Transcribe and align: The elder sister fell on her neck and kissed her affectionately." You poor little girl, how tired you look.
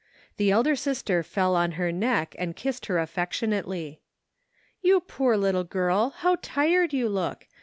The 0.37 0.49
elder 0.49 0.75
sister 0.75 1.21
fell 1.21 1.55
on 1.55 1.73
her 1.73 1.91
neck 1.91 2.35
and 2.39 2.55
kissed 2.55 2.87
her 2.87 2.97
affectionately." 2.97 4.01
You 4.81 4.99
poor 5.01 5.37
little 5.37 5.63
girl, 5.63 6.09
how 6.09 6.37
tired 6.41 6.91
you 6.91 7.07
look. 7.07 7.45